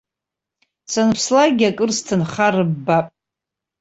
Санԥслакгьы 0.91 1.67
акыр 1.69 1.89
сҭынхар 1.97 2.55
ббап. 2.71 3.07